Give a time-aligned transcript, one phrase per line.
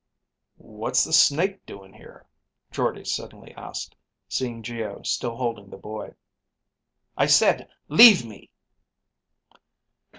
[0.57, 2.25] "What's the Snake doing here?"
[2.71, 3.95] Jordde suddenly asked,
[4.27, 6.15] seeing Geo still holding the boy.
[7.15, 8.49] "I said, leave me!"